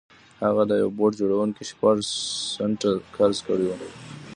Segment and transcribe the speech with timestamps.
[0.43, 1.95] هغه له یوه بوټ جوړوونکي شپږ
[2.53, 3.77] سنټه قرض کړي وو